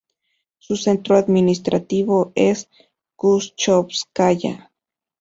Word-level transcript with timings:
Su 0.57 0.77
centro 0.77 1.15
administrativo 1.15 2.31
es 2.33 2.67
Kushchóvskaya. 3.17 4.71